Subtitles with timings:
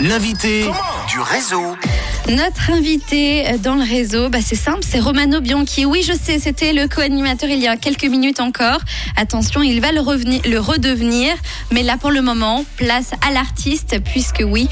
[0.00, 0.62] L'invité
[1.08, 1.74] du réseau.
[2.28, 5.86] Notre invité dans le réseau, bah c'est simple, c'est Romano Bianchi.
[5.86, 8.78] Oui, je sais, c'était le co-animateur il y a quelques minutes encore.
[9.16, 11.34] Attention, il va le, revenir, le redevenir.
[11.72, 14.68] Mais là, pour le moment, place à l'artiste, puisque oui,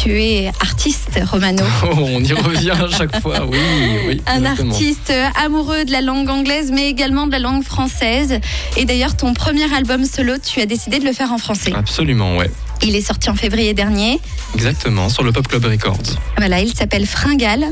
[0.00, 1.62] tu es artiste, Romano.
[1.82, 3.58] Oh, on y revient à chaque fois, oui.
[4.06, 4.72] oui Un exactement.
[4.72, 5.12] artiste
[5.44, 8.38] amoureux de la langue anglaise, mais également de la langue française.
[8.76, 11.72] Et d'ailleurs, ton premier album solo, tu as décidé de le faire en français.
[11.74, 12.50] Absolument, ouais.
[12.82, 14.20] Il est sorti en février dernier.
[14.54, 15.98] Exactement, sur le Pop Club Records.
[16.38, 17.66] Voilà, il s'appelle Fringale.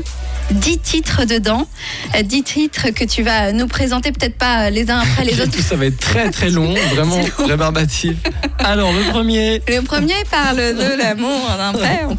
[0.51, 1.67] 10 titres dedans,
[2.15, 5.39] Euh, 10 titres que tu vas nous présenter, peut-être pas euh, les uns après les
[5.41, 5.51] autres.
[5.51, 7.45] Tout ça va être très très long, vraiment long.
[7.45, 8.15] rébarbatif.
[8.57, 9.61] Alors, le premier.
[9.67, 12.09] Le premier parle de l'amour d'un frère.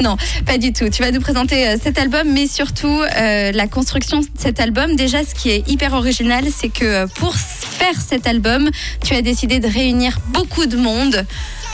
[0.00, 0.16] Non,
[0.46, 0.88] pas du tout.
[0.88, 4.96] Tu vas nous présenter euh, cet album, mais surtout euh, la construction de cet album.
[4.96, 8.70] Déjà, ce qui est hyper original, c'est que pour faire cet album,
[9.04, 11.26] tu as décidé de réunir beaucoup de monde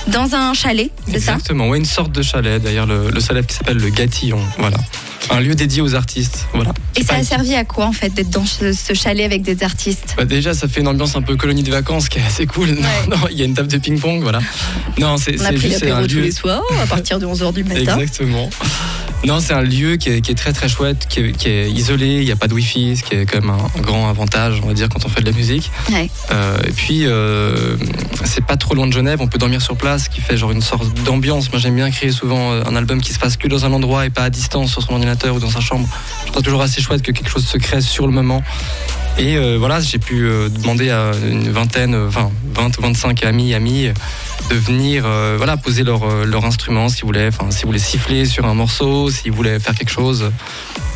[0.08, 3.46] dans un chalet, c'est ça Exactement, ouais, une sorte de chalet, d'ailleurs, le, le chalet
[3.46, 4.40] qui s'appelle le Gatillon.
[4.58, 4.76] Voilà.
[5.30, 6.46] Un lieu dédié aux artistes.
[6.52, 6.72] Voilà.
[6.96, 9.62] Et ça a servi à quoi en fait d'être dans ce, ce chalet avec des
[9.62, 12.46] artistes Bah, déjà, ça fait une ambiance un peu colonie de vacances qui est assez
[12.46, 12.68] cool.
[12.68, 13.06] Non, Ouais.
[13.16, 14.40] non, il y a une table de ping-pong, voilà.
[14.98, 17.98] Non, c'est On a pris l'apéro tous les soirs à partir de 11h du matin.
[17.98, 18.50] Exactement.
[19.26, 21.70] Non, c'est un lieu qui est, qui est très très chouette, qui est, qui est
[21.70, 24.60] isolé, il n'y a pas de wifi, ce qui est quand même un, grand avantage,
[24.62, 25.70] on va dire, quand on fait de la musique.
[25.90, 26.10] Ouais.
[26.30, 27.76] Euh, et puis, euh,
[28.24, 30.50] c'est pas trop loin de Genève, on peut dormir sur place, ce qui fait genre
[30.50, 31.50] une sorte d'ambiance.
[31.50, 34.04] Moi, j'aime bien créer souvent euh, un album qui se passe que dans un endroit
[34.04, 35.88] et pas à distance sur son ordinateur ou dans sa chambre.
[36.26, 38.42] Je trouve toujours assez chouette que quelque chose se crée sur le moment.
[39.16, 43.54] Et euh, voilà, j'ai pu demander à une vingtaine, euh, enfin 20 ou 25 amis,
[43.54, 43.88] amis,
[44.50, 48.54] de venir euh, voilà, poser leur, euh, leur instrument enfin, s'ils voulaient siffler sur un
[48.54, 50.30] morceau, s'ils voulaient faire quelque chose,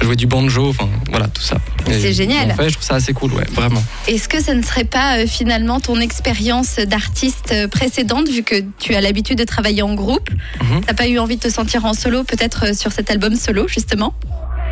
[0.02, 1.56] jouer du banjo, enfin voilà, tout ça.
[1.86, 2.52] C'est génial.
[2.52, 3.82] En fait, je trouve ça assez cool, ouais, vraiment.
[4.06, 8.94] Est-ce que ça ne serait pas euh, finalement ton expérience d'artiste précédente, vu que tu
[8.94, 10.28] as l'habitude de travailler en groupe?
[10.60, 10.82] Mhm.
[10.86, 14.14] T'as pas eu envie de te sentir en solo, peut-être sur cet album solo, justement?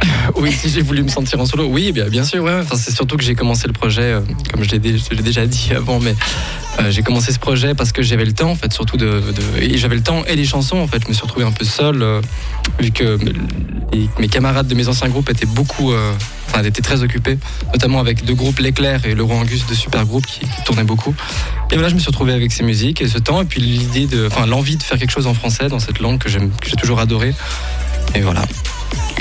[0.37, 2.45] Oui, si j'ai voulu me sentir en solo, oui, bien, sûr.
[2.75, 4.21] C'est surtout que j'ai commencé le projet, euh,
[4.53, 6.15] comme je l'ai déjà dit avant, mais
[6.81, 9.63] euh, j'ai commencé ce projet parce que j'avais le temps, en fait, surtout de, de-
[9.63, 10.79] et j'avais le temps et les chansons.
[10.79, 12.21] En fait, je me suis retrouvé un peu seul, euh,
[12.81, 13.19] vu que
[14.19, 15.93] mes, camarades de mes anciens groupes étaient beaucoup,
[16.49, 17.39] enfin, étaient très occupés,
[17.73, 21.15] notamment avec deux groupes, l'éclair et Roi Angus, deux super groupes qui, qui tournaient beaucoup.
[21.71, 24.07] Et voilà, je me suis retrouvé avec ces musiques et ce temps, et puis l'idée
[24.07, 26.77] de, enfin, l'envie de faire quelque chose en français dans cette langue que que j'ai
[26.77, 27.35] toujours adoré.
[28.15, 28.43] Et voilà.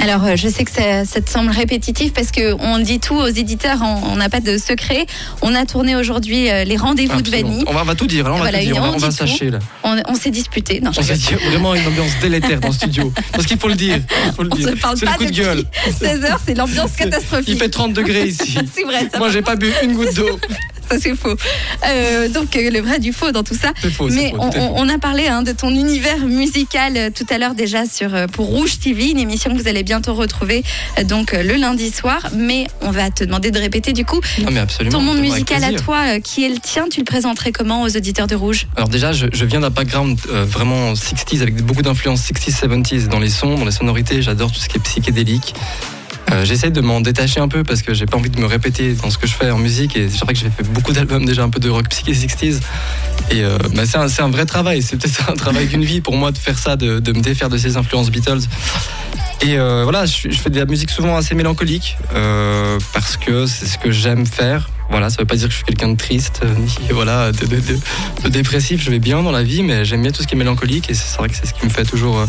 [0.01, 3.15] Alors, euh, je sais que ça, ça te semble répétitif parce que on dit tout
[3.15, 5.05] aux éditeurs, on n'a pas de secret.
[5.41, 7.29] On a tourné aujourd'hui euh, les rendez-vous de.
[7.29, 7.63] Vanille.
[7.65, 9.49] On va, on va tout dire, là, on va tout dire, on va, on sacher
[9.49, 9.59] là.
[9.83, 10.79] On, on s'est disputé.
[10.79, 13.11] Non, On s'est dit vraiment une ambiance délétère dans le studio.
[13.31, 13.99] Parce qu'il faut le dire.
[14.35, 14.69] faut le On dire.
[14.69, 15.63] se parle pas le coup de gueule.
[15.99, 17.47] 16 heures, c'est l'ambiance catastrophique.
[17.47, 18.57] Il fait 30 degrés ici.
[18.73, 20.39] C'est vrai, ça, Moi, j'ai pas bu une goutte d'eau.
[20.89, 21.35] Ça c'est faux.
[21.87, 23.71] Euh, donc euh, le vrai du faux dans tout ça.
[23.91, 27.25] Faux, Mais faux, on, tout on a parlé hein, de ton univers musical euh, tout
[27.29, 30.63] à l'heure déjà sur pour Rouge TV, une émission que vous allez bientôt retrouver
[31.05, 32.27] donc le lundi soir.
[32.35, 34.97] Mais on va te demander de répéter du coup Non, mais absolument.
[34.97, 36.85] ton monde musical à toi, qui est le tien.
[36.89, 38.67] Tu le présenterais comment aux auditeurs de Rouge?
[38.75, 43.07] Alors déjà, je, je viens d'un background euh, vraiment 60s avec beaucoup d'influences 60s, 70s
[43.07, 44.21] dans les sons, dans les sonorités.
[44.21, 45.53] J'adore tout ce qui est psychédélique.
[46.35, 48.93] Euh, J'essaie de m'en détacher un peu parce que j'ai pas envie de me répéter
[48.93, 51.25] dans ce que je fais en musique et c'est vrai que j'ai fait beaucoup d'albums
[51.25, 52.59] déjà un peu de rock psyché 60s
[53.31, 56.31] et euh, bah, c'est un, vrai travail, c'est peut-être un travail d'une vie pour moi
[56.31, 58.41] de faire ça, de, me défaire de ces influences Beatles.
[59.41, 61.97] Et euh, voilà, je, fais de la musique souvent assez mélancolique
[62.93, 64.69] parce que c'est ce que j'aime faire.
[64.89, 67.45] Voilà, ça veut pas dire que je suis quelqu'un de triste euh, ni voilà de,
[67.45, 67.79] de- de-
[68.23, 68.81] de dépressif.
[68.83, 70.93] Je vais bien dans la vie, mais j'aime bien tout ce qui est mélancolique et
[70.93, 72.25] c'est vrai que c'est ce qui me fait toujours euh,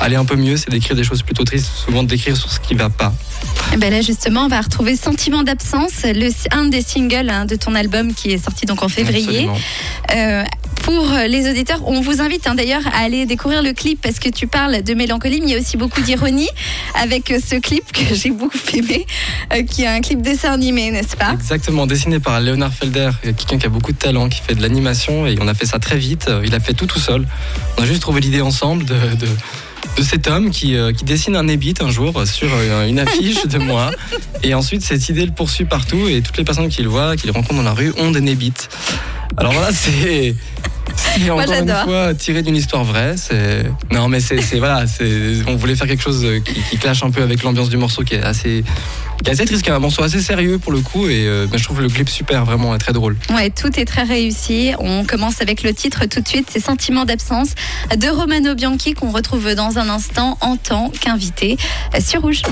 [0.00, 2.74] aller un peu mieux, c'est d'écrire des choses plutôt tristes, souvent d'écrire sur ce qui
[2.74, 3.12] va pas.
[3.72, 6.04] Eh ben là justement, on va retrouver Sentiment d'absence,
[6.52, 9.48] un des singles hein, de ton album qui est sorti donc en février.
[10.14, 10.44] Euh,
[10.84, 14.28] pour les auditeurs, on vous invite hein, d'ailleurs à aller découvrir le clip parce que
[14.28, 16.48] tu parles de mélancolie, mais il y a aussi beaucoup d'ironie
[16.94, 19.06] avec euh, ce clip que j'ai beaucoup aimé,
[19.52, 21.32] euh, qui est un clip dessin animé, n'est-ce pas?
[21.32, 25.26] Exactement, dessiné par Leonard Felder, quelqu'un qui a beaucoup de talent, qui fait de l'animation
[25.26, 26.30] et on a fait ça très vite.
[26.44, 27.26] Il a fait tout tout seul.
[27.78, 28.94] On a juste trouvé l'idée ensemble de,
[30.02, 33.58] cet homme qui, euh, qui dessine un ébit un jour sur euh, une affiche de
[33.58, 33.90] moi.
[34.42, 37.26] Et ensuite, cette idée le poursuit partout et toutes les personnes qui le voient, qui
[37.26, 38.68] le rencontrent dans la rue, ont des nébites.
[39.36, 40.34] Alors voilà, c'est.
[40.96, 41.84] C'est encore une j'adore.
[41.84, 43.14] fois tiré d'une histoire vraie.
[43.16, 44.84] C'est non, mais c'est voilà,
[45.46, 48.14] on voulait faire quelque chose qui, qui clash un peu avec l'ambiance du morceau qui
[48.14, 48.64] est assez
[49.22, 51.46] qui est assez triste, qui est un morceau assez sérieux pour le coup et euh,
[51.54, 53.16] je trouve le clip super, vraiment et très drôle.
[53.30, 54.72] Ouais, tout est très réussi.
[54.78, 57.50] On commence avec le titre tout de suite, c'est Sentiment d'absence
[57.96, 61.56] de Romano Bianchi qu'on retrouve dans un instant en tant qu'invité
[61.94, 62.42] euh, sur Rouge.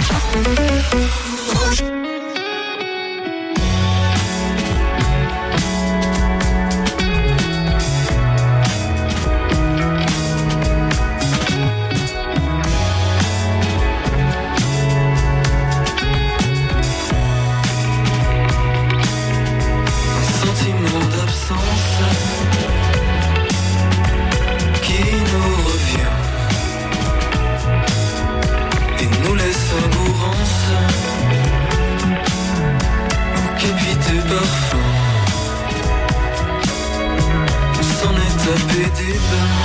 [38.72, 39.58] lever des bains,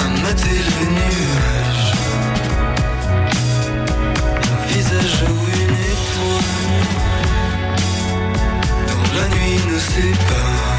[0.00, 0.90] à mater les
[4.50, 6.52] un visage où une étoile,
[8.88, 10.71] dans la nuit nous sépare.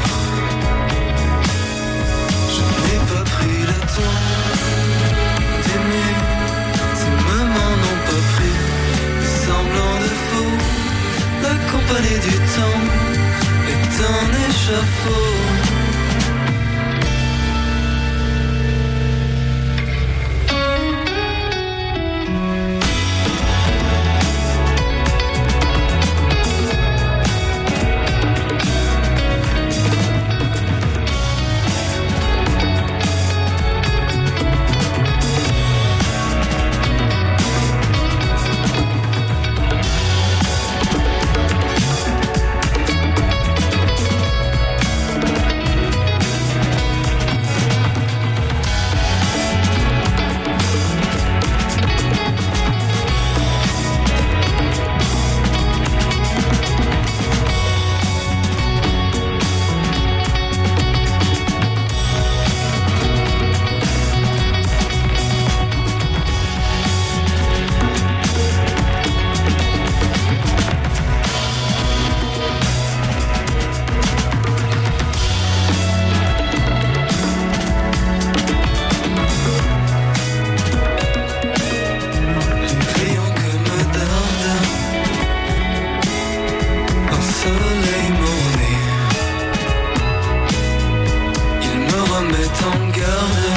[93.24, 93.56] Garde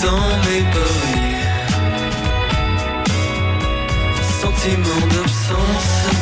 [0.00, 1.36] sans m'épargner.
[4.40, 6.21] Sentiment d'absence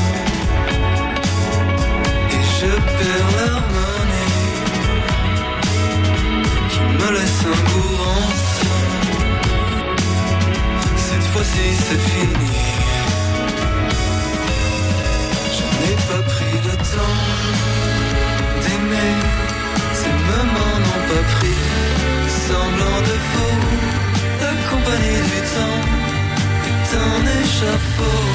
[27.66, 28.02] faux.
[28.02, 28.29] La compagnie